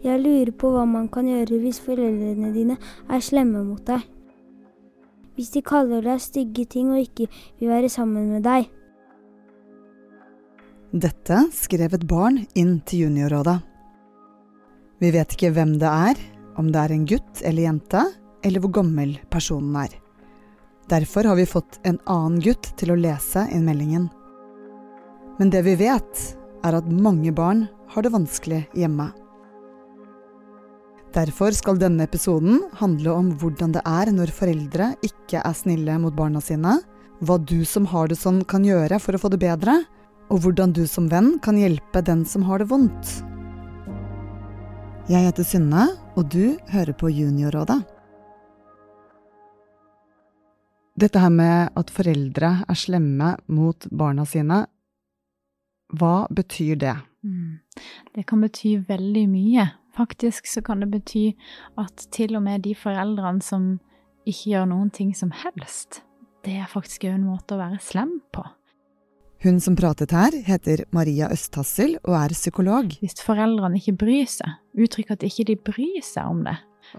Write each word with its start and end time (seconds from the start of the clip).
Jeg 0.00 0.22
lurer 0.22 0.52
på 0.56 0.70
hva 0.72 0.86
man 0.88 1.10
kan 1.12 1.26
gjøre 1.28 1.58
hvis 1.60 1.80
foreldrene 1.84 2.54
dine 2.54 2.76
er 2.80 3.24
slemme 3.24 3.60
mot 3.66 3.82
deg. 3.84 4.06
Hvis 5.36 5.52
de 5.52 5.60
kaller 5.64 6.04
deg 6.04 6.22
stygge 6.24 6.64
ting 6.72 6.88
og 6.94 7.02
ikke 7.02 7.28
vil 7.60 7.68
være 7.68 7.90
sammen 7.92 8.30
med 8.32 8.44
deg. 8.48 8.70
Dette 10.90 11.44
skrev 11.54 11.92
et 11.94 12.06
barn 12.08 12.40
inn 12.58 12.80
til 12.88 13.04
Juniorrådet. 13.04 13.60
Vi 15.00 15.12
vet 15.14 15.36
ikke 15.36 15.52
hvem 15.54 15.76
det 15.80 15.92
er, 15.92 16.18
om 16.58 16.72
det 16.72 16.80
er 16.80 16.96
en 16.96 17.06
gutt 17.08 17.44
eller 17.44 17.68
jente, 17.68 18.02
eller 18.44 18.64
hvor 18.64 18.72
gammel 18.80 19.14
personen 19.30 19.76
er. 19.84 19.94
Derfor 20.90 21.28
har 21.28 21.38
vi 21.38 21.46
fått 21.46 21.78
en 21.86 22.00
annen 22.10 22.40
gutt 22.42 22.72
til 22.80 22.90
å 22.90 22.98
lese 22.98 23.44
innmeldingen. 23.52 24.08
Men 25.38 25.52
det 25.52 25.62
vi 25.68 25.76
vet, 25.78 26.26
er 26.64 26.76
at 26.76 26.88
mange 26.90 27.32
barn 27.32 27.68
har 27.92 28.04
det 28.04 28.12
vanskelig 28.16 28.64
hjemme. 28.76 29.12
Derfor 31.10 31.50
skal 31.50 31.78
denne 31.80 32.04
episoden 32.06 32.60
handle 32.78 33.10
om 33.18 33.30
hvordan 33.40 33.72
det 33.74 33.80
er 33.88 34.12
når 34.14 34.30
foreldre 34.30 34.92
ikke 35.02 35.40
er 35.42 35.56
snille 35.58 35.96
mot 35.98 36.14
barna 36.14 36.38
sine, 36.44 36.76
hva 37.20 37.36
du 37.42 37.64
som 37.66 37.88
har 37.90 38.06
det 38.08 38.18
sånn 38.20 38.44
kan 38.46 38.62
gjøre 38.64 39.00
for 39.02 39.18
å 39.18 39.20
få 39.20 39.30
det 39.32 39.40
bedre, 39.42 39.80
og 40.30 40.44
hvordan 40.44 40.70
du 40.76 40.84
som 40.86 41.08
venn 41.10 41.34
kan 41.42 41.58
hjelpe 41.58 42.04
den 42.06 42.22
som 42.22 42.46
har 42.46 42.62
det 42.62 42.68
vondt. 42.70 43.16
Jeg 45.10 45.26
heter 45.26 45.42
Synne, 45.42 45.88
og 46.14 46.30
du 46.30 46.54
hører 46.70 46.94
på 46.94 47.10
Juniorrådet. 47.10 47.80
Dette 51.00 51.18
her 51.18 51.32
med 51.34 51.74
at 51.80 51.90
foreldre 51.90 52.52
er 52.70 52.78
slemme 52.78 53.32
mot 53.50 53.88
barna 53.90 54.22
sine, 54.28 54.62
hva 55.90 56.14
betyr 56.30 56.78
det? 56.78 56.94
Mm. 57.26 57.58
Det 58.14 58.22
kan 58.30 58.46
bety 58.46 58.76
veldig 58.86 59.26
mye. 59.32 59.66
Faktisk 59.96 60.46
så 60.46 60.62
kan 60.62 60.80
det 60.84 60.90
bety 60.92 61.30
at 61.80 62.06
til 62.14 62.36
og 62.38 62.44
med 62.46 62.62
de 62.66 62.76
foreldrene 62.78 63.42
som 63.42 63.72
ikke 64.28 64.54
gjør 64.54 64.70
noen 64.70 64.90
ting 64.94 65.12
som 65.16 65.32
helst, 65.34 66.02
det 66.46 66.56
er 66.62 66.70
faktisk 66.70 67.04
en 67.08 67.26
måte 67.26 67.56
å 67.56 67.60
være 67.60 67.80
slem 67.82 68.18
på. 68.32 68.44
Hun 69.40 69.56
som 69.60 69.76
pratet 69.76 70.12
her, 70.12 70.34
heter 70.44 70.82
Maria 70.92 71.30
Østhassel 71.32 71.94
og 72.02 72.12
er 72.18 72.34
psykolog. 72.36 72.92
Hvis 73.00 73.22
foreldrene 73.24 73.80
ikke 73.80 73.96
bryr 74.02 74.28
seg, 74.28 74.58
uttrykker 74.76 75.16
at 75.16 75.24
ikke 75.24 75.46
de 75.48 75.56
bryr 75.56 76.02
seg 76.04 76.28
om 76.28 76.42
det, 76.44 76.58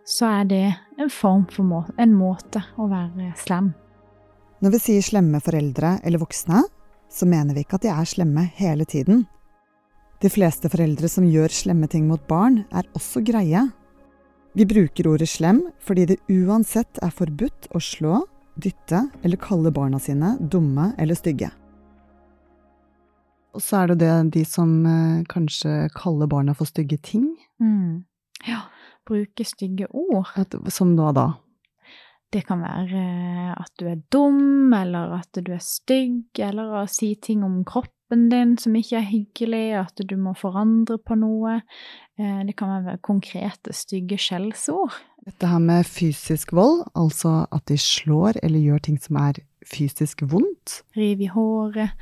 så 0.09 0.29
er 0.39 0.49
det 0.49 0.63
en 0.97 1.11
form 1.13 1.45
for 1.53 1.67
må 1.67 1.83
en 2.01 2.15
måte 2.17 2.63
å 2.81 2.89
være 2.89 3.29
slem. 3.37 3.71
Når 4.61 4.73
vi 4.73 4.79
sier 4.81 5.05
slemme 5.05 5.41
foreldre 5.41 5.99
eller 6.05 6.21
voksne, 6.21 6.63
så 7.11 7.27
mener 7.29 7.53
vi 7.53 7.65
ikke 7.65 7.77
at 7.77 7.85
de 7.85 7.93
er 7.93 8.09
slemme 8.09 8.47
hele 8.57 8.85
tiden. 8.89 9.25
De 10.21 10.29
fleste 10.29 10.69
foreldre 10.69 11.09
som 11.09 11.25
gjør 11.25 11.49
slemme 11.49 11.87
ting 11.89 12.05
mot 12.05 12.21
barn, 12.29 12.59
er 12.69 12.85
også 12.93 13.23
greie. 13.25 13.63
Vi 14.53 14.67
bruker 14.69 15.07
ordet 15.09 15.31
slem 15.31 15.63
fordi 15.81 16.05
det 16.11 16.19
uansett 16.29 16.99
er 17.01 17.13
forbudt 17.15 17.71
å 17.73 17.81
slå, 17.81 18.19
dytte 18.61 19.07
eller 19.23 19.39
kalle 19.41 19.71
barna 19.73 19.97
sine 19.99 20.35
dumme 20.37 20.91
eller 21.01 21.17
stygge. 21.17 21.49
Og 23.55 23.63
så 23.65 23.81
er 23.81 23.91
det 23.91 24.03
det 24.03 24.11
de 24.35 24.43
som 24.47 24.69
eh, 24.85 25.23
kanskje 25.31 25.89
kaller 25.95 26.29
barna 26.29 26.53
for 26.55 26.69
stygge 26.69 26.99
ting. 27.03 27.25
Mm. 27.59 28.03
Ja, 28.45 28.67
bruke 29.07 29.43
stygge 29.47 29.89
ord. 29.89 30.29
At, 30.39 30.53
som 30.71 30.93
da 30.99 31.09
da? 31.17 31.25
Det 32.31 32.45
kan 32.47 32.61
være 32.63 33.01
eh, 33.01 33.49
at 33.57 33.73
du 33.81 33.89
er 33.89 33.97
dum, 34.13 34.71
eller 34.77 35.17
at 35.17 35.41
du 35.41 35.51
er 35.51 35.65
stygg, 35.65 36.29
eller 36.39 36.77
å 36.83 36.85
si 36.87 37.15
ting 37.19 37.41
om 37.43 37.63
kroppen 37.67 37.97
din 38.31 38.57
som 38.59 38.75
ikke 38.75 38.99
er 38.99 39.07
hyggelig, 39.07 39.65
at 39.81 40.01
du 40.07 40.17
må 40.19 40.33
forandre 40.37 40.97
på 40.99 41.17
noe. 41.19 41.61
Eh, 42.19 42.41
det 42.47 42.57
kan 42.59 42.73
være 42.85 42.99
konkrete, 43.05 43.73
stygge 43.75 44.19
skjellsord. 44.21 44.97
Dette 45.25 45.47
her 45.47 45.61
med 45.61 45.85
fysisk 45.85 46.51
vold, 46.57 46.83
altså 46.97 47.45
at 47.53 47.67
de 47.69 47.77
slår 47.77 48.39
eller 48.41 48.63
gjør 48.63 48.81
ting 48.87 48.97
som 49.01 49.19
er 49.21 49.37
fysisk 49.69 50.23
vondt. 50.25 50.79
Riv 50.97 51.21
i 51.21 51.29
håret. 51.29 51.93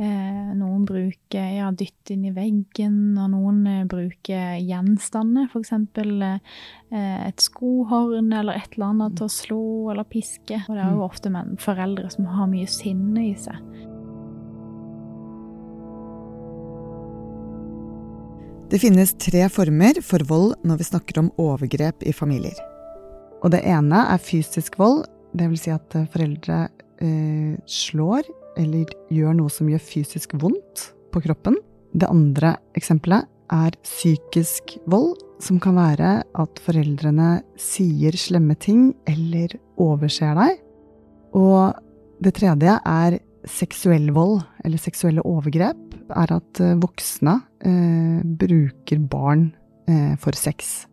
Eh, 0.00 0.52
noen 0.56 0.86
bruker 0.88 1.52
ja, 1.58 1.68
dytt 1.76 2.14
inn 2.14 2.24
i 2.30 2.32
veggen, 2.32 3.18
og 3.20 3.34
noen 3.34 3.60
eh, 3.68 3.84
bruker 3.88 4.56
gjenstander, 4.64 5.52
f.eks. 5.52 5.74
Et 6.92 7.44
skohorn 7.44 8.32
eller 8.32 8.56
et 8.56 8.74
eller 8.76 8.90
annet 8.90 9.20
til 9.20 9.28
å 9.28 9.36
slå 9.36 9.62
eller 9.92 10.08
piske. 10.08 10.64
Og 10.66 10.76
det 10.76 10.82
er 10.82 10.92
jo 10.92 11.00
mm. 11.04 11.08
ofte 11.08 11.46
foreldre 11.62 12.12
som 12.16 12.28
har 12.32 12.52
mye 12.52 12.68
sinne 12.80 13.28
i 13.30 13.34
seg. 13.40 13.91
Det 18.72 18.78
finnes 18.80 19.10
tre 19.20 19.42
former 19.52 19.98
for 20.00 20.22
vold 20.24 20.54
når 20.64 20.78
vi 20.80 20.84
snakker 20.86 21.18
om 21.20 21.26
overgrep 21.42 22.06
i 22.08 22.12
familier. 22.16 22.56
Og 23.44 23.52
det 23.52 23.60
ene 23.68 23.98
er 24.14 24.22
fysisk 24.22 24.78
vold, 24.80 25.02
dvs. 25.36 25.64
Si 25.66 25.72
at 25.74 25.96
foreldre 26.14 26.62
eh, 27.04 27.52
slår 27.68 28.30
eller 28.56 28.88
gjør 29.12 29.36
noe 29.36 29.52
som 29.52 29.68
gjør 29.68 29.84
fysisk 29.84 30.32
vondt 30.40 30.86
på 31.12 31.20
kroppen. 31.26 31.60
Det 31.92 32.08
andre 32.08 32.54
eksempelet 32.78 33.28
er 33.52 33.76
psykisk 33.84 34.78
vold, 34.88 35.18
som 35.36 35.60
kan 35.60 35.76
være 35.76 36.14
at 36.24 36.64
foreldrene 36.64 37.42
sier 37.60 38.16
slemme 38.16 38.56
ting 38.56 38.94
eller 39.04 39.52
overser 39.76 40.32
deg. 40.40 40.62
Og 41.36 41.76
det 42.24 42.38
tredje 42.40 42.80
er 42.88 43.20
seksuell 43.44 44.14
vold, 44.16 44.40
eller 44.64 44.80
seksuelle 44.80 45.28
overgrep, 45.28 45.91
er 46.18 46.34
at 46.36 46.60
eh, 46.62 46.76
voksne 46.80 47.38
eh, 47.64 48.20
bruker 48.22 49.02
barn 49.10 49.50
eh, 49.90 50.14
for 50.20 50.36
sex. 50.38 50.86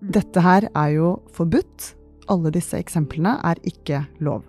Mm. 0.00 0.12
Dette 0.18 0.44
her 0.44 0.68
er 0.70 0.94
jo 0.96 1.12
forbudt. 1.36 1.92
Alle 2.32 2.52
disse 2.54 2.78
eksemplene 2.78 3.36
er 3.44 3.60
ikke 3.68 4.04
lov. 4.22 4.44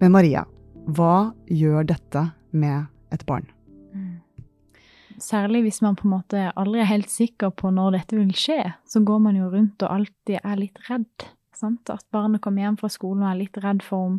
Men 0.00 0.14
Maria, 0.14 0.44
hva 0.96 1.32
gjør 1.48 1.86
dette 1.88 2.26
med 2.52 2.86
et 3.14 3.24
barn? 3.28 3.46
Mm. 3.94 4.20
Særlig 5.22 5.62
hvis 5.68 5.80
man 5.84 5.94
på 5.96 6.08
en 6.08 6.16
måte 6.16 6.48
aldri 6.58 6.82
er 6.82 6.90
helt 6.90 7.12
sikker 7.12 7.52
på 7.54 7.70
når 7.72 8.00
dette 8.00 8.18
vil 8.18 8.34
skje, 8.34 8.60
så 8.88 9.02
går 9.06 9.22
man 9.22 9.38
jo 9.38 9.48
rundt 9.52 9.84
og 9.86 10.00
alltid 10.00 10.40
er 10.40 10.58
litt 10.58 10.80
redd. 10.88 11.28
Sant? 11.58 11.90
At 11.92 12.04
barnet 12.14 12.42
kommer 12.44 12.64
hjem 12.64 12.78
fra 12.80 12.90
skolen 12.92 13.24
og 13.24 13.30
er 13.30 13.40
litt 13.42 13.58
redd 13.62 13.84
for 13.86 14.10
om 14.10 14.18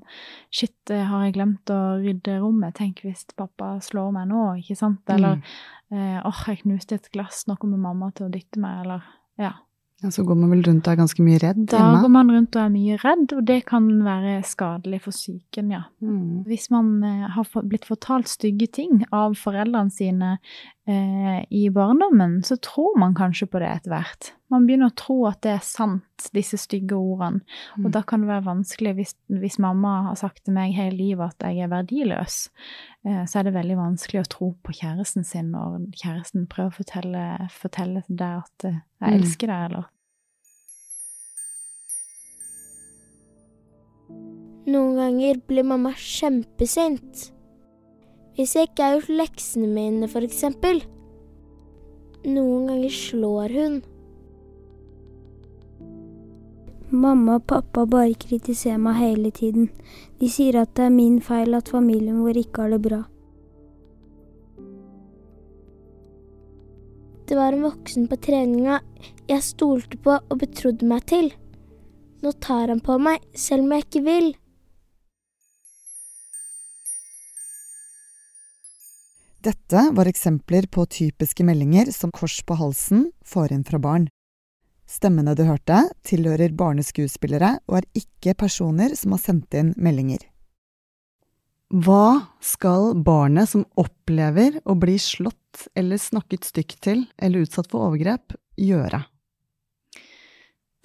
Shit, 0.53 0.77
eh, 0.93 1.05
har 1.09 1.25
jeg 1.25 1.37
glemt 1.37 1.73
å 1.73 1.79
rydde 2.01 2.39
rommet? 2.43 2.77
Tenk 2.79 3.03
hvis 3.05 3.25
pappa 3.37 3.75
slår 3.83 4.13
meg 4.15 4.29
nå, 4.31 4.47
ikke 4.61 4.79
sant? 4.79 5.03
Eller 5.11 5.39
mm. 5.39 5.53
eh, 5.95 6.17
åh, 6.25 6.41
jeg 6.49 6.63
knuste 6.63 6.99
et 6.99 7.11
glass, 7.13 7.45
nå 7.49 7.57
kommer 7.61 7.81
mamma 7.81 8.11
til 8.15 8.29
å 8.29 8.33
dytte 8.33 8.61
meg, 8.61 8.85
eller 8.85 9.07
ja. 9.41 9.55
Ja, 10.03 10.11
Så 10.11 10.23
går 10.23 10.35
man 10.35 10.51
vel 10.51 10.63
rundt 10.65 10.87
og 10.87 10.91
er 10.91 10.97
ganske 10.99 11.23
mye 11.23 11.39
redd 11.39 11.61
da 11.71 11.79
hjemme? 11.79 12.01
Går 12.03 12.11
man 12.11 12.31
rundt 12.33 12.55
og 12.57 12.61
er 12.65 12.71
mye 12.73 12.97
redd, 12.99 13.31
og 13.31 13.45
det 13.47 13.61
kan 13.69 13.87
være 14.03 14.33
skadelig 14.43 14.99
for 15.05 15.15
psyken, 15.15 15.71
ja. 15.71 15.85
Mm. 16.03 16.43
Hvis 16.49 16.67
man 16.73 16.97
eh, 17.07 17.29
har 17.31 17.47
blitt 17.63 17.87
fortalt 17.87 18.27
stygge 18.29 18.67
ting 18.75 19.05
av 19.15 19.37
foreldrene 19.39 19.93
sine 19.95 20.33
i 20.85 21.63
barndommen, 21.73 22.43
så 22.45 22.59
tror 22.61 22.99
man 22.99 23.15
kanskje 23.17 23.47
på 23.49 23.57
det 23.57 23.71
etter 23.71 23.89
hvert. 23.89 24.27
Man 24.53 24.67
begynner 24.67 24.91
å 24.91 24.97
tro 24.97 25.15
at 25.25 25.39
det 25.41 25.55
er 25.55 25.63
sant, 25.65 26.27
disse 26.35 26.59
stygge 26.61 26.93
ordene. 26.93 27.41
Mm. 27.73 27.87
Og 27.87 27.95
da 27.95 28.03
kan 28.05 28.21
det 28.21 28.29
være 28.29 28.45
vanskelig 28.45 28.93
hvis, 28.99 29.15
hvis, 29.33 29.57
mamma 29.61 29.95
har 30.11 30.19
sagt 30.19 30.43
til 30.45 30.53
meg 30.57 30.75
hele 30.77 30.95
livet 30.99 31.33
at 31.33 31.47
jeg 31.49 31.65
er 31.65 31.71
verdiløs, 31.73 32.37
eh, 33.07 33.23
så 33.25 33.41
er 33.41 33.49
det 33.49 33.55
veldig 33.57 33.79
vanskelig 33.81 34.21
å 34.21 34.29
tro 34.35 34.51
på 34.61 34.77
kjæresten 34.77 35.25
sin 35.25 35.49
når 35.55 35.89
kjæresten 35.97 36.45
prøver 36.51 36.69
å 36.69 36.77
fortelle, 36.77 37.25
fortelle 37.55 38.05
deg 38.07 38.45
at 38.45 38.69
eh, 38.69 38.81
'jeg 39.01 39.09
mm. 39.09 39.19
elsker 39.19 39.53
deg', 39.53 39.67
eller 39.71 39.91
Noen 44.65 44.95
ganger 44.97 45.37
blir 45.45 45.65
mamma 45.65 45.91
kjempesint. 45.93 47.34
Hvis 48.35 48.55
jeg 48.55 48.67
ikke 48.67 48.83
har 48.83 48.97
gjort 48.97 49.17
leksene 49.21 49.67
mine, 49.71 50.09
eksempel. 50.09 50.83
Noen 52.25 52.67
ganger 52.67 52.91
slår 52.91 53.53
hun. 53.55 53.81
Mamma 56.91 57.39
og 57.39 57.47
pappa 57.47 57.85
bare 57.89 58.13
kritiserer 58.19 58.79
meg 58.81 58.99
hele 58.99 59.31
tiden. 59.31 59.69
De 60.19 60.29
sier 60.29 60.59
at 60.61 60.75
det 60.75 60.89
er 60.89 60.93
min 60.93 61.21
feil 61.23 61.55
at 61.55 61.71
familien 61.71 62.21
vår 62.23 62.43
ikke 62.43 62.65
har 62.65 62.75
det 62.75 62.81
bra. 62.83 63.01
Det 67.25 67.39
var 67.39 67.55
en 67.55 67.65
voksen 67.65 68.05
på 68.11 68.19
treninga 68.21 68.81
jeg 69.29 69.41
stolte 69.41 69.97
på 69.97 70.19
og 70.19 70.39
betrodde 70.39 70.85
meg 70.85 71.07
til. 71.09 71.31
Nå 72.21 72.31
tar 72.43 72.69
han 72.69 72.83
på 72.83 72.99
meg, 73.01 73.23
selv 73.33 73.65
om 73.65 73.73
jeg 73.73 73.87
ikke 73.87 74.03
vil. 74.05 74.35
Dette 79.45 79.81
var 79.93 80.09
eksempler 80.09 80.65
på 80.73 80.87
typiske 80.89 81.45
meldinger 81.45 81.91
som 81.93 82.13
Kors 82.15 82.39
på 82.47 82.57
halsen 82.57 83.09
får 83.25 83.53
inn 83.53 83.65
fra 83.67 83.79
barn. 83.81 84.07
Stemmene 84.89 85.35
du 85.37 85.43
hørte, 85.45 85.83
tilhører 86.05 86.53
barneskuespillere 86.57 87.55
og 87.69 87.79
er 87.81 87.89
ikke 88.01 88.35
personer 88.37 88.95
som 88.97 89.13
har 89.13 89.21
sendt 89.21 89.57
inn 89.57 89.73
meldinger. 89.77 90.21
Hva 91.69 92.35
skal 92.45 92.93
barnet 93.05 93.49
som 93.51 93.65
opplever 93.81 94.61
å 94.65 94.77
bli 94.77 94.97
slått 95.01 95.67
eller 95.77 96.01
snakket 96.01 96.45
stygt 96.45 96.81
til 96.85 97.07
eller 97.17 97.45
utsatt 97.45 97.69
for 97.71 97.89
overgrep, 97.89 98.37
gjøre? 98.57 99.05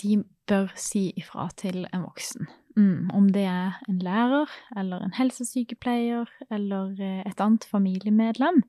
de 0.00 0.22
bør 0.48 0.72
si 0.80 1.10
ifra 1.18 1.48
til 1.56 1.84
en 1.90 2.04
voksen. 2.06 2.48
Mm, 2.78 3.10
om 3.10 3.26
det 3.34 3.42
er 3.50 3.78
en 3.90 3.98
lærer 4.04 4.50
eller 4.78 5.02
en 5.02 5.14
helsesykepleier 5.16 6.28
eller 6.54 6.92
eh, 7.02 7.22
et 7.26 7.40
annet 7.42 7.64
familiemedlem, 7.66 8.60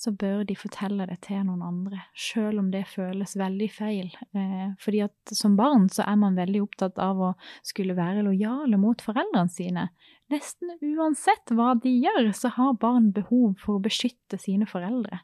så 0.00 0.14
bør 0.16 0.46
de 0.48 0.56
fortelle 0.56 1.04
det 1.10 1.18
til 1.26 1.42
noen 1.44 1.60
andre, 1.66 2.00
selv 2.16 2.62
om 2.62 2.70
det 2.72 2.86
føles 2.88 3.36
veldig 3.36 3.68
feil. 3.74 4.08
Eh, 4.32 4.72
fordi 4.80 5.02
at 5.04 5.34
som 5.36 5.58
barn 5.60 5.90
så 5.92 6.06
er 6.08 6.16
man 6.22 6.40
veldig 6.40 6.64
opptatt 6.64 7.00
av 7.04 7.20
å 7.20 7.34
skulle 7.66 7.98
være 7.98 8.24
lojale 8.24 8.80
mot 8.80 9.04
foreldrene 9.04 9.52
sine. 9.52 9.90
Nesten 10.30 10.76
uansett 10.94 11.52
hva 11.52 11.74
de 11.82 11.90
gjør, 12.04 12.30
så 12.36 12.52
har 12.54 12.78
barn 12.80 13.10
behov 13.12 13.58
for 13.60 13.76
å 13.76 13.84
beskytte 13.84 14.38
sine 14.40 14.68
foreldre. 14.70 15.20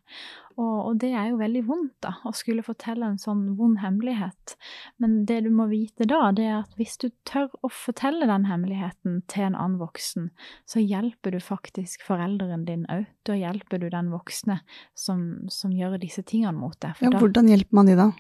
Og, 0.57 0.77
og, 0.89 0.93
det 1.03 1.11
er 1.13 1.29
jo 1.31 1.39
veldig 1.41 1.63
vondt, 1.69 1.95
da, 2.05 2.15
å 2.25 2.33
skulle 2.37 2.65
fortelle 2.65 3.05
en 3.11 3.19
sånn 3.21 3.43
vond 3.59 3.77
hemmelighet. 3.83 4.55
Men 5.03 5.19
det 5.29 5.43
du 5.45 5.51
må 5.53 5.67
vite 5.69 6.07
da, 6.09 6.31
det 6.37 6.47
er 6.49 6.55
at 6.63 6.73
hvis 6.79 6.97
du 7.03 7.11
tør 7.29 7.51
å 7.61 7.71
fortelle 7.73 8.29
den 8.29 8.47
hemmeligheten 8.49 9.21
til 9.29 9.51
en 9.51 9.59
annen 9.59 9.77
voksen, 9.83 10.31
så 10.65 10.81
hjelper 10.81 11.37
du 11.37 11.41
faktisk 11.45 12.07
forelderen 12.07 12.65
din 12.69 12.87
òg. 12.93 13.05
Da 13.29 13.37
hjelper 13.37 13.83
du 13.83 13.91
den 13.93 14.09
voksne 14.15 14.61
som, 14.97 15.27
som 15.53 15.75
gjør 15.77 15.99
disse 16.01 16.25
tingene 16.25 16.57
mot 16.57 16.79
deg. 16.81 16.97
ja, 17.05 17.13
hvordan 17.13 17.53
hjelper 17.53 17.77
man 17.77 17.91
de 17.91 17.99
da? 18.01 18.11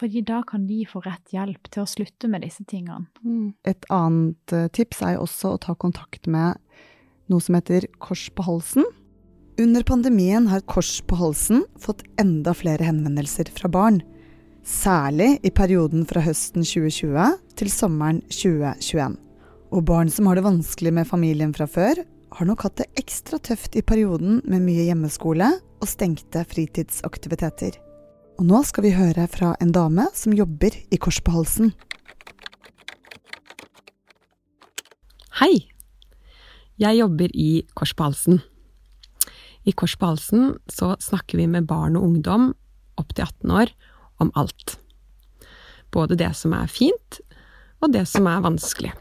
Fordi 0.00 0.24
da 0.26 0.44
kan 0.48 0.68
de 0.68 0.82
få 0.88 1.00
rett 1.04 1.32
hjelp 1.32 1.72
til 1.72 1.84
å 1.84 1.88
slutte 1.88 2.28
med 2.28 2.44
disse 2.44 2.64
tingene. 2.68 3.08
Mm. 3.24 3.52
Et 3.68 3.88
annet 3.92 4.56
eh, 4.56 4.68
tips 4.76 5.00
er 5.04 5.16
jo 5.16 5.26
også 5.26 5.54
å 5.54 5.60
ta 5.64 5.76
kontakt 5.80 6.28
med 6.28 6.60
noe 7.30 7.40
som 7.44 7.56
heter 7.56 7.86
Kors 8.02 8.28
på 8.34 8.44
halsen 8.44 8.84
under 9.60 9.82
pandemien 9.82 10.46
har 10.46 10.60
Kors 10.60 11.02
på 11.04 11.16
halsen 11.20 11.66
fått 11.78 12.00
enda 12.20 12.54
flere 12.56 12.84
henvendelser 12.86 13.50
fra 13.52 13.68
barn. 13.68 13.98
Særlig 14.64 15.34
i 15.44 15.50
perioden 15.52 16.06
fra 16.08 16.22
høsten 16.24 16.64
2020 16.64 17.34
til 17.60 17.72
sommeren 17.72 18.22
2021. 18.32 19.18
Og 19.70 19.84
barn 19.84 20.08
som 20.08 20.30
har 20.30 20.38
det 20.38 20.46
vanskelig 20.46 20.94
med 20.96 21.08
familien 21.08 21.52
fra 21.52 21.66
før, 21.68 22.00
har 22.30 22.48
nok 22.48 22.64
hatt 22.64 22.78
det 22.80 22.88
ekstra 23.02 23.36
tøft 23.42 23.76
i 23.76 23.84
perioden 23.84 24.38
med 24.48 24.64
mye 24.64 24.86
hjemmeskole 24.86 25.50
og 25.52 25.90
stengte 25.90 26.46
fritidsaktiviteter. 26.48 27.76
Og 28.40 28.46
nå 28.48 28.62
skal 28.64 28.86
vi 28.86 28.94
høre 28.96 29.26
fra 29.28 29.52
en 29.60 29.74
dame 29.76 30.06
som 30.16 30.32
jobber 30.36 30.72
i 30.72 30.96
Kors 30.96 31.20
på 31.20 31.34
halsen. 31.34 31.74
Hei! 35.42 35.66
Jeg 36.80 36.96
jobber 37.02 37.28
i 37.36 37.50
Kors 37.76 37.92
på 37.92 38.08
halsen. 38.08 38.40
I 39.64 39.72
Kors 39.76 39.96
på 40.00 40.08
halsen 40.12 40.54
så 40.72 40.94
snakker 41.02 41.40
vi 41.40 41.48
med 41.50 41.68
barn 41.68 41.98
og 41.98 42.06
ungdom 42.08 42.52
opp 43.00 43.12
til 43.14 43.26
18 43.26 43.52
år 43.52 43.72
om 44.22 44.32
alt. 44.38 44.78
Både 45.92 46.16
det 46.18 46.32
som 46.38 46.54
er 46.56 46.70
fint, 46.70 47.20
og 47.80 47.92
det 47.92 48.06
som 48.08 48.28
er 48.30 48.44
vanskelig. 48.44 48.92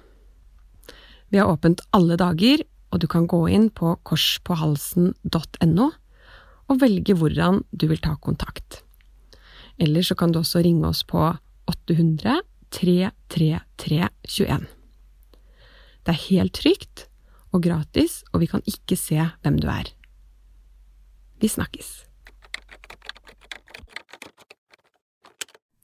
Vi 1.30 1.38
har 1.38 1.52
åpent 1.52 1.84
alle 1.94 2.18
dager, 2.20 2.64
og 2.90 3.04
du 3.04 3.08
kan 3.08 3.28
gå 3.30 3.44
inn 3.54 3.70
på 3.70 3.94
korspåhalsen.no 4.08 5.90
og 6.70 6.80
velge 6.82 7.16
hvordan 7.18 7.64
du 7.72 7.86
vil 7.90 8.02
ta 8.02 8.16
kontakt. 8.22 8.82
Eller 9.80 10.04
så 10.06 10.18
kan 10.18 10.34
du 10.34 10.42
også 10.42 10.64
ringe 10.66 10.90
oss 10.90 11.04
på 11.08 11.22
800 11.70 12.42
333 12.70 14.10
21. 14.30 14.68
Det 16.06 16.14
er 16.14 16.26
helt 16.30 16.54
trygt 16.54 17.06
og 17.54 17.64
gratis, 17.66 18.22
og 18.34 18.44
vi 18.44 18.50
kan 18.50 18.62
ikke 18.70 18.98
se 18.98 19.24
hvem 19.42 19.58
du 19.62 19.70
er. 19.72 19.90
Vi 21.40 21.48
snakkes. 21.48 21.90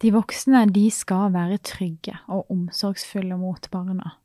De 0.03 0.11
voksne 0.13 0.65
de 0.75 0.89
skal 0.91 1.31
være 1.33 1.57
trygge 1.63 2.17
og 2.27 2.51
omsorgsfulle 2.51 3.37
mot 3.39 3.69
barna. 3.71 4.17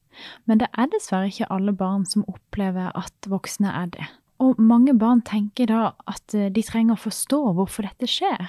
Men 0.44 0.60
det 0.60 0.68
er 0.74 0.90
dessverre 0.92 1.30
ikke 1.30 1.48
alle 1.54 1.72
barn 1.72 2.02
som 2.08 2.26
opplever 2.28 2.90
at 2.98 3.30
voksne 3.30 3.70
er 3.70 3.92
det. 3.94 4.08
Og 4.40 4.58
mange 4.60 4.92
barn 4.98 5.22
tenker 5.24 5.68
da 5.70 5.92
at 6.10 6.34
eh, 6.34 6.50
de 6.52 6.64
trenger 6.64 6.96
å 6.96 7.04
forstå 7.04 7.40
hvorfor 7.56 7.86
dette 7.86 8.08
skjer. 8.10 8.48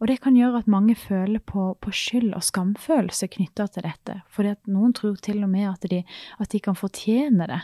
Og 0.00 0.08
det 0.10 0.18
kan 0.24 0.36
gjøre 0.38 0.62
at 0.62 0.70
mange 0.70 0.96
føler 0.98 1.42
på, 1.42 1.68
på 1.82 1.92
skyld 1.94 2.32
og 2.36 2.44
skamfølelse 2.46 3.28
knytta 3.32 3.68
til 3.72 3.86
dette. 3.86 4.20
For 4.32 4.48
noen 4.70 4.94
tror 4.96 5.18
til 5.22 5.42
og 5.44 5.52
med 5.52 5.68
at 5.70 5.86
de, 5.90 6.02
at 6.42 6.52
de 6.52 6.62
kan 6.62 6.78
fortjene 6.78 7.48
det. 7.50 7.60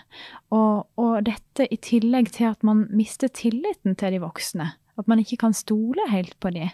Og, 0.55 0.89
og, 1.01 1.15
dette 1.27 1.69
i 1.71 1.79
tillegg 1.83 2.33
til 2.35 2.51
at 2.51 2.67
man 2.67 2.87
mister 2.93 3.33
tilliten 3.33 3.97
til 3.99 4.17
de 4.17 4.23
voksne. 4.23 4.73
At 5.01 5.09
man 5.09 5.23
ikke 5.23 5.41
kan 5.41 5.57
stole 5.57 6.05
helt 6.11 6.37
på 6.41 6.53
dem. 6.53 6.69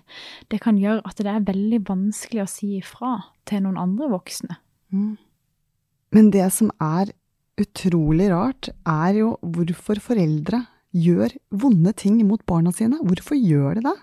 Det 0.51 0.61
kan 0.65 0.79
gjøre 0.81 1.05
at 1.07 1.21
det 1.23 1.31
er 1.31 1.47
veldig 1.47 1.85
vanskelig 1.89 2.43
å 2.45 2.51
si 2.51 2.75
ifra 2.81 3.15
til 3.47 3.63
noen 3.65 3.79
andre 3.79 4.11
voksne. 4.11 4.59
Mm. 4.91 5.15
Men 6.17 6.31
det 6.35 6.49
som 6.57 6.73
er 6.83 7.13
utrolig 7.59 8.31
rart, 8.33 8.71
er 8.87 9.21
jo 9.21 9.31
hvorfor 9.43 10.01
foreldre 10.03 10.65
gjør 10.97 11.35
vonde 11.51 11.93
ting 11.99 12.21
mot 12.27 12.43
barna 12.49 12.73
sine. 12.75 13.01
Hvorfor 13.05 13.37
gjør 13.39 13.79
de 13.79 13.85
det? 13.89 13.97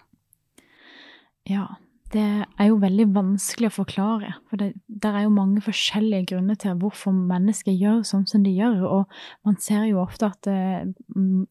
Ja, 1.50 1.68
det 2.14 2.24
er 2.46 2.68
jo 2.70 2.78
veldig 2.80 3.06
vanskelig 3.16 3.72
å 3.72 3.76
forklare. 3.82 4.36
For 4.50 4.62
det 4.62 4.74
der 4.88 5.18
er 5.20 5.26
jo 5.26 5.34
mange 5.36 5.62
forskjellige 5.66 6.30
grunner 6.32 6.58
til 6.60 6.78
hvorfor 6.80 7.14
mennesker 7.16 7.76
gjør 7.76 8.04
sånn 8.08 8.24
som 8.30 8.46
de 8.46 8.54
gjør. 8.56 8.80
Og 8.88 9.18
man 9.48 9.58
ser 9.62 9.84
jo 9.90 10.00
ofte 10.04 10.30
at 10.30 10.50
eh, 10.50 10.86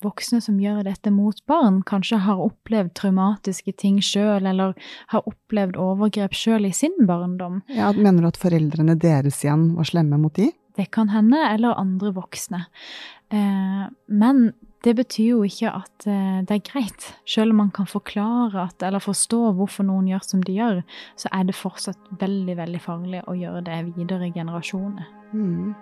voksne 0.05 0.41
som 0.45 0.61
gjør 0.63 0.83
dette 0.87 1.13
mot 1.15 1.39
barn, 1.51 1.83
kanskje 1.87 2.23
har 2.25 2.43
opplevd 2.43 2.95
traumatiske 2.99 3.77
ting 3.81 4.01
sjøl, 4.05 4.47
eller 4.49 4.73
har 5.13 5.29
opplevd 5.29 5.79
overgrep 5.81 6.37
sjøl 6.39 6.71
i 6.71 6.75
sin 6.75 6.97
barndom. 7.09 7.61
Ja, 7.75 7.93
Mener 7.93 8.25
du 8.25 8.33
at 8.33 8.41
foreldrene 8.41 8.97
deres 9.01 9.43
igjen 9.45 9.73
var 9.77 9.91
slemme 9.91 10.21
mot 10.23 10.35
de? 10.39 10.53
Det 10.75 10.89
kan 10.95 11.13
hende, 11.13 11.39
eller 11.53 11.77
andre 11.79 12.15
voksne. 12.17 12.65
Eh, 13.35 13.85
men 14.11 14.47
det 14.85 14.95
betyr 14.99 15.31
jo 15.31 15.45
ikke 15.47 15.71
at 15.73 16.07
eh, 16.11 16.41
det 16.45 16.59
er 16.59 16.67
greit. 16.67 17.07
Selv 17.29 17.55
om 17.55 17.63
man 17.63 17.73
kan 17.75 17.89
forklare 17.89 18.67
at, 18.69 18.83
eller 18.85 19.03
forstå 19.03 19.41
hvorfor 19.57 19.87
noen 19.89 20.11
gjør 20.11 20.27
som 20.27 20.43
de 20.45 20.59
gjør, 20.59 20.83
så 21.21 21.33
er 21.33 21.49
det 21.49 21.57
fortsatt 21.57 22.13
veldig, 22.21 22.59
veldig 22.61 22.83
farlig 22.85 23.25
å 23.31 23.37
gjøre 23.39 23.65
det 23.69 23.81
videre 23.95 24.29
i 24.29 24.35
generasjoner. 24.37 25.09
Mm. 25.33 25.75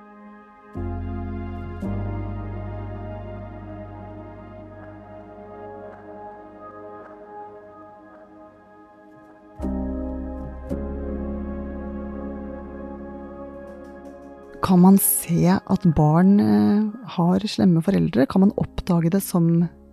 Kan 14.62 14.82
man 14.84 14.98
se 15.02 15.50
at 15.50 15.86
barn 15.96 16.34
eh, 16.40 17.06
har 17.16 17.46
slemme 17.50 17.82
foreldre? 17.84 18.26
Kan 18.30 18.46
man 18.46 18.56
oppdage 18.60 19.10
det 19.10 19.22
som 19.26 19.48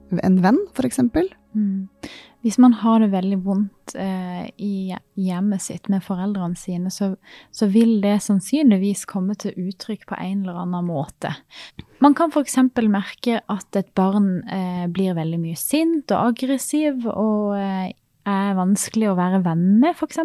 en 0.09 0.41
venn, 0.43 0.59
f.eks.? 0.73 0.99
Mm. 1.55 1.87
Hvis 2.45 2.57
man 2.61 2.73
har 2.79 3.01
det 3.03 3.09
veldig 3.11 3.37
vondt 3.43 3.95
eh, 3.99 4.45
i 4.63 4.93
hjemmet 5.19 5.63
sitt 5.65 5.89
med 5.91 6.05
foreldrene 6.05 6.55
sine, 6.55 6.91
så, 6.93 7.11
så, 7.51 7.67
vil 7.73 7.97
det 8.03 8.15
sannsynligvis 8.23 9.03
komme 9.09 9.35
til 9.41 9.57
uttrykk 9.59 10.05
på 10.07 10.19
en 10.21 10.45
eller 10.45 10.61
annen 10.61 10.87
måte. 10.87 11.33
Man 11.99 12.15
kan 12.15 12.31
f.eks. 12.31 12.61
merke 12.87 13.41
at 13.41 13.79
et 13.81 13.91
barn 13.97 14.37
eh, 14.47 14.85
blir 14.87 15.17
veldig 15.17 15.41
mye 15.41 15.59
sint 15.59 16.13
og 16.13 16.31
aggressiv 16.31 17.09
og 17.11 17.57
eh, 17.59 17.91
er 18.29 18.55
vanskelig 18.57 19.09
å 19.09 19.17
være 19.17 19.41
venn 19.43 19.65
med, 19.81 19.97
f.eks. 19.97 20.21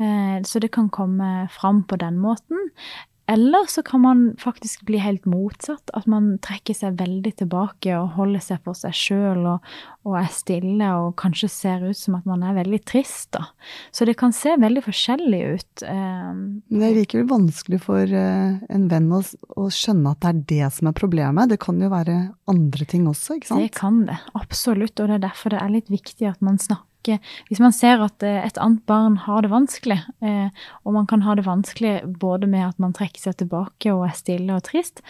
Eh, 0.00 0.36
så 0.46 0.62
det 0.62 0.72
kan 0.74 0.90
komme 0.90 1.46
fram 1.52 1.84
på 1.86 1.98
den 2.00 2.18
måten. 2.22 2.70
Eller 3.30 3.66
så 3.70 3.82
kan 3.86 4.00
man 4.00 4.22
faktisk 4.38 4.82
bli 4.88 4.98
helt 4.98 5.24
motsatt. 5.24 5.92
At 5.94 6.08
man 6.10 6.32
trekker 6.42 6.74
seg 6.74 6.96
veldig 6.98 7.32
tilbake 7.38 7.94
og 7.94 8.16
holder 8.16 8.42
seg 8.42 8.58
for 8.66 8.74
seg 8.74 8.96
sjøl 8.96 9.44
og, 9.52 9.68
og, 10.02 10.16
er 10.18 10.30
stille 10.34 10.88
og 10.98 11.14
kanskje 11.20 11.50
ser 11.52 11.84
ut 11.86 11.98
som 11.98 12.16
at 12.18 12.26
man 12.26 12.42
er 12.42 12.56
veldig 12.58 12.80
trist. 12.90 13.30
da. 13.36 13.46
Så 13.94 14.08
det 14.08 14.16
kan 14.18 14.34
se 14.34 14.56
veldig 14.58 14.82
forskjellig 14.88 15.40
ut. 15.54 15.86
Men 15.86 16.82
det 16.82 16.88
er 16.88 16.98
likevel 16.98 17.30
vanskelig 17.30 17.82
for 17.86 18.02
eh, 18.02 18.58
en 18.66 18.90
venn 18.90 19.08
å, 19.14 19.22
å, 19.54 19.70
skjønne 19.70 20.16
at 20.16 20.24
det 20.24 20.32
er 20.32 20.44
det 20.50 20.74
som 20.80 20.90
er 20.90 20.98
problemet. 20.98 21.54
Det 21.54 21.60
kan 21.62 21.78
jo 21.78 21.92
være 21.92 22.18
andre 22.50 22.90
ting 22.90 23.06
også, 23.10 23.38
ikke 23.38 23.52
sant? 23.52 23.62
Det 23.62 23.78
kan 23.78 24.04
det, 24.10 24.18
absolutt. 24.34 24.96
Og 24.98 25.06
det 25.06 25.20
er 25.20 25.26
derfor 25.30 25.54
det 25.54 25.62
er 25.62 25.76
litt 25.78 25.92
viktig 25.92 26.32
at 26.34 26.42
man 26.42 26.58
snakker 26.58 26.89
hvis 27.48 27.60
man 27.62 27.72
ser 27.74 28.02
at 28.04 28.22
eh, 28.26 28.40
et 28.44 28.58
annet 28.60 28.82
barn 28.88 29.16
har 29.24 29.44
det 29.44 29.50
vanskelig, 29.52 29.98
eh, 30.24 30.66
og 30.84 30.94
man 30.96 31.08
kan 31.10 31.24
ha 31.24 31.34
det 31.38 31.46
vanskelig 31.46 31.94
både 32.20 32.48
med 32.50 32.66
at 32.66 32.82
man 32.82 32.94
trekker 32.96 33.22
seg 33.22 33.38
tilbake 33.40 33.92
og 33.94 34.06
er 34.08 34.16
stille 34.18 34.56
og 34.56 34.64
trist, 34.68 35.02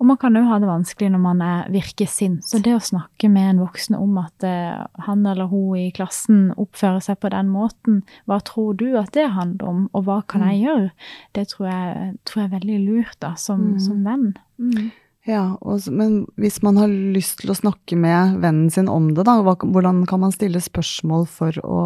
og 0.00 0.10
man 0.10 0.20
kan 0.20 0.36
òg 0.38 0.48
ha 0.50 0.60
det 0.62 0.70
vanskelig 0.70 1.12
når 1.14 1.22
man 1.22 1.44
er, 1.44 1.70
virker 1.74 2.10
sint. 2.10 2.44
Så 2.46 2.60
det 2.64 2.74
å 2.76 2.82
snakke 2.82 3.30
med 3.32 3.52
en 3.52 3.62
voksen 3.64 3.98
om 3.98 4.18
at 4.22 4.46
eh, 4.46 4.82
han 5.06 5.26
eller 5.26 5.50
hun 5.52 5.78
i 5.80 5.88
klassen 5.94 6.50
oppfører 6.56 7.02
seg 7.04 7.20
på 7.22 7.32
den 7.34 7.50
måten, 7.52 8.02
hva 8.26 8.40
tror 8.44 8.76
du 8.78 8.88
at 9.00 9.14
det 9.16 9.28
handler 9.36 9.70
om, 9.70 9.88
og 9.92 10.06
hva 10.08 10.20
kan 10.28 10.44
jeg 10.48 10.60
mm. 10.60 10.66
gjøre, 10.66 10.92
det 11.38 11.48
tror 11.54 11.70
jeg, 11.70 12.12
tror 12.26 12.42
jeg 12.42 12.50
er 12.50 12.56
veldig 12.58 12.78
lurt 12.86 13.18
da, 13.22 13.34
som, 13.40 13.72
mm. 13.74 13.82
som 13.86 14.06
venn. 14.06 14.30
Mm. 14.56 14.88
Ja, 15.26 15.56
og, 15.60 15.82
Men 15.90 16.24
hvis 16.38 16.60
man 16.62 16.78
har 16.78 16.90
lyst 16.90 17.40
til 17.42 17.50
å 17.50 17.58
snakke 17.58 17.98
med 17.98 18.38
vennen 18.44 18.70
sin 18.70 18.88
om 18.88 19.10
det, 19.14 19.26
da, 19.26 19.40
hvordan 19.42 20.04
kan 20.06 20.22
man 20.22 20.34
stille 20.34 20.62
spørsmål 20.62 21.26
for 21.30 21.58
å 21.66 21.80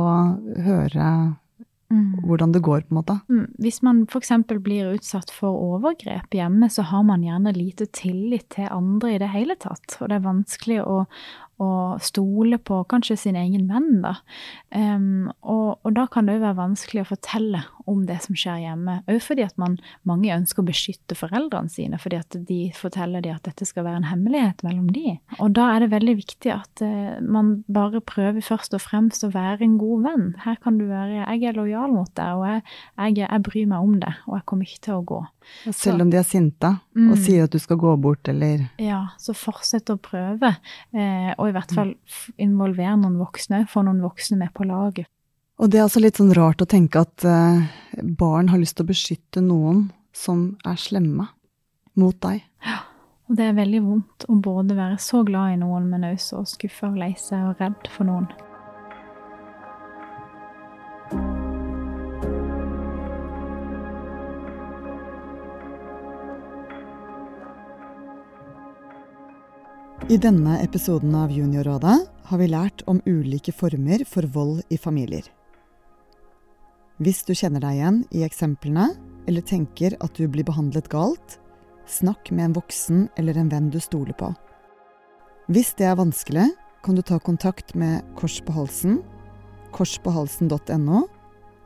høre 0.60 1.06
mm. 1.90 2.20
hvordan 2.26 2.52
det 2.52 2.62
går, 2.64 2.80
på 2.80 2.94
en 2.94 2.98
måte. 3.00 3.18
Mm. 3.28 3.46
Hvis 3.58 3.80
man 3.86 4.02
f.eks. 4.08 4.32
blir 4.62 4.92
utsatt 4.94 5.32
for 5.34 5.56
overgrep 5.56 6.34
hjemme, 6.36 6.70
så 6.70 6.84
har 6.90 7.04
man 7.06 7.24
gjerne 7.26 7.54
lite 7.56 7.88
tillit 7.96 8.48
til 8.56 8.70
andre 8.70 9.14
i 9.14 9.22
det 9.22 9.30
hele 9.34 9.56
tatt. 9.60 9.98
Og 10.00 10.10
det 10.10 10.20
er 10.20 10.26
vanskelig 10.28 10.80
å, 10.84 11.04
og 11.60 12.00
stole 12.04 12.56
på 12.62 12.80
kanskje 12.90 13.16
sin 13.20 13.36
egen 13.38 13.66
venn. 13.68 14.00
Da. 14.04 14.14
Um, 14.72 15.28
og, 15.40 15.80
og, 15.82 15.92
da 15.96 16.06
kan 16.10 16.28
det 16.28 16.38
òg 16.38 16.44
være 16.44 16.58
vanskelig 16.60 17.04
å 17.04 17.10
fortelle 17.10 17.62
om 17.90 18.04
det 18.08 18.20
som 18.24 18.38
skjer 18.38 18.62
hjemme. 18.64 19.00
Òg 19.10 19.20
fordi 19.24 19.44
at 19.44 19.56
man, 19.60 19.76
mange 20.08 20.32
ønsker 20.32 20.62
å 20.62 20.68
beskytte 20.68 21.18
foreldrene 21.18 21.72
sine, 21.72 22.00
fordi 22.00 22.20
at 22.20 22.38
de 22.48 22.60
forteller 22.76 23.24
de 23.24 23.34
at 23.34 23.44
dette 23.48 23.68
skal 23.68 23.84
være 23.86 24.02
en 24.02 24.08
hemmelighet 24.08 24.64
mellom 24.66 24.88
de. 24.94 25.18
Og 25.38 25.52
da 25.58 25.68
er 25.74 25.84
det 25.84 25.90
veldig 25.92 26.16
viktig 26.22 26.54
at 26.54 26.84
uh, 26.84 27.18
man 27.20 27.58
bare 27.68 28.00
prøver 28.00 28.44
først 28.44 28.76
og 28.78 28.84
fremst 28.84 29.26
å 29.26 29.32
være 29.34 29.66
en 29.66 29.76
god 29.80 30.06
venn. 30.08 30.26
Her 30.46 30.56
kan 30.62 30.80
du 30.80 30.86
være 30.88 31.26
Jeg 31.26 31.50
er 31.50 31.58
lojal 31.58 31.92
mot 31.92 32.10
deg, 32.16 32.40
og 32.40 32.46
jeg, 32.48 32.64
jeg, 32.96 33.20
jeg 33.26 33.46
bryr 33.50 33.68
meg 33.74 33.90
om 33.90 34.00
det, 34.00 34.14
og 34.28 34.38
jeg 34.38 34.48
kommer 34.48 34.70
ikke 34.70 34.86
til 34.88 34.96
å 34.96 35.04
gå. 35.12 35.20
Selv 35.74 36.04
om 36.04 36.10
de 36.10 36.18
er 36.20 36.26
sinte 36.26 36.68
mm. 36.96 37.10
og 37.10 37.20
sier 37.20 37.46
at 37.46 37.54
du 37.54 37.58
skal 37.60 37.78
gå 37.80 37.92
bort, 38.00 38.28
eller 38.30 38.66
Ja, 38.80 39.02
så 39.20 39.34
fortsett 39.36 39.90
å 39.92 39.96
prøve. 40.00 40.52
Eh, 40.92 41.30
og 41.36 41.49
i 41.50 41.56
hvert 41.56 41.72
fall 41.76 41.94
involvere 42.40 42.96
noen 43.00 43.18
voksne, 43.20 43.64
få 43.70 43.84
noen 43.86 44.02
voksne 44.04 44.38
med 44.40 44.54
på 44.56 44.66
laget. 44.68 45.10
Og 45.60 45.68
det 45.68 45.80
er 45.80 45.84
altså 45.84 46.00
litt 46.00 46.16
sånn 46.16 46.32
rart 46.36 46.62
å 46.64 46.68
tenke 46.68 47.02
at 47.04 47.24
eh, 47.28 47.64
barn 48.00 48.48
har 48.48 48.60
lyst 48.62 48.78
til 48.78 48.86
å 48.86 48.92
beskytte 48.92 49.42
noen 49.44 49.90
som 50.16 50.54
er 50.64 50.78
slemme 50.80 51.28
mot 52.00 52.16
deg. 52.24 52.40
Ja, 52.64 52.80
og 53.28 53.36
det 53.36 53.50
er 53.50 53.58
veldig 53.58 53.82
vondt 53.84 54.24
å 54.32 54.38
både 54.40 54.78
være 54.78 54.96
så 55.02 55.20
glad 55.26 55.54
i 55.54 55.60
noen, 55.60 55.90
men 55.92 56.08
også 56.08 56.46
skuffa 56.48 56.88
og 56.88 57.02
lei 57.02 57.12
seg 57.20 57.50
og 57.50 57.60
redd 57.60 57.92
for 57.92 58.08
noen. 58.08 58.30
I 70.10 70.16
denne 70.18 70.56
episoden 70.58 71.12
av 71.14 71.30
Juniorrådet 71.30 71.98
har 72.26 72.38
vi 72.40 72.46
lært 72.50 72.82
om 72.90 72.98
ulike 73.06 73.52
former 73.54 74.02
for 74.02 74.26
vold 74.34 74.64
i 74.66 74.74
familier. 74.74 75.22
Hvis 76.98 77.20
du 77.28 77.30
kjenner 77.30 77.62
deg 77.62 77.76
igjen 77.76 78.00
i 78.10 78.24
eksemplene, 78.26 78.88
eller 79.30 79.46
tenker 79.46 79.94
at 80.02 80.18
du 80.18 80.26
blir 80.26 80.48
behandlet 80.48 80.88
galt, 80.90 81.36
snakk 81.86 82.32
med 82.34 82.48
en 82.48 82.56
voksen 82.58 83.06
eller 83.22 83.38
en 83.38 83.52
venn 83.52 83.70
du 83.70 83.78
stoler 83.78 84.18
på. 84.18 84.32
Hvis 85.46 85.76
det 85.78 85.86
er 85.86 86.00
vanskelig, 86.02 86.48
kan 86.82 86.98
du 86.98 87.06
ta 87.06 87.20
kontakt 87.22 87.76
med 87.78 88.02
Kors 88.18 88.40
på 88.42 88.56
halsen, 88.58 88.98
korspåhalsen.no, 89.70 91.04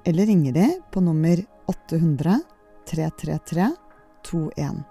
eller 0.04 0.28
ringe 0.28 0.52
de 0.52 0.68
på 0.92 1.00
nummer 1.00 1.40
800 1.72 2.42
333 2.92 3.72
21. 4.28 4.84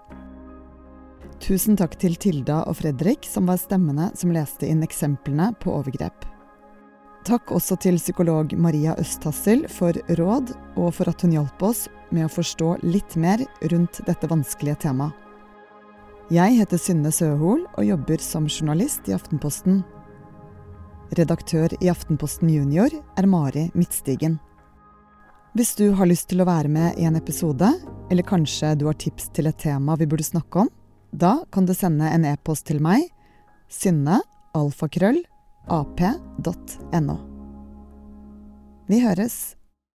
Tusen 1.44 1.76
takk 1.76 1.98
til 2.00 2.14
Tilda 2.16 2.62
og 2.70 2.78
Fredrik, 2.78 3.26
som 3.28 3.50
var 3.50 3.58
stemmene 3.60 4.06
som 4.16 4.30
leste 4.32 4.64
inn 4.64 4.80
eksemplene 4.84 5.50
på 5.60 5.74
overgrep. 5.76 6.22
Takk 7.28 7.50
også 7.52 7.76
til 7.84 7.98
psykolog 8.00 8.54
Maria 8.56 8.94
Østhassel 9.00 9.66
for 9.68 9.96
råd, 10.16 10.54
og 10.80 10.88
for 10.96 11.10
at 11.10 11.20
hun 11.20 11.34
hjalp 11.36 11.64
oss 11.68 11.82
med 12.08 12.24
å 12.24 12.32
forstå 12.32 12.70
litt 12.86 13.16
mer 13.20 13.42
rundt 13.72 14.00
dette 14.06 14.30
vanskelige 14.30 14.78
temaet. 14.86 15.12
Jeg 16.32 16.56
heter 16.56 16.80
Synne 16.80 17.12
Søhol 17.12 17.66
og 17.66 17.84
jobber 17.84 18.22
som 18.24 18.46
journalist 18.48 19.10
i 19.10 19.12
Aftenposten. 19.12 19.82
Redaktør 21.18 21.74
i 21.84 21.90
Aftenposten 21.92 22.48
Junior 22.48 22.88
er 23.20 23.28
Mari 23.28 23.66
Midtstigen. 23.76 24.38
Hvis 25.52 25.74
du 25.76 25.90
har 25.92 26.08
lyst 26.08 26.30
til 26.32 26.40
å 26.40 26.48
være 26.48 26.72
med 26.72 26.96
i 26.96 27.04
en 27.04 27.20
episode, 27.20 27.68
eller 28.08 28.26
kanskje 28.32 28.72
du 28.80 28.86
har 28.88 28.96
tips 28.96 29.28
til 29.36 29.52
et 29.52 29.60
tema 29.60 29.98
vi 30.00 30.08
burde 30.08 30.24
snakke 30.24 30.64
om, 30.64 30.72
da 31.14 31.44
kan 31.54 31.66
du 31.66 31.74
sende 31.74 32.08
en 32.10 32.26
e-post 32.26 32.66
til 32.66 32.80
meg, 32.82 33.06
synne, 33.70 34.18
alfakrøll, 34.58 35.20
ap.no. 35.70 37.18
Vi 38.90 38.98
høres. 39.00 39.54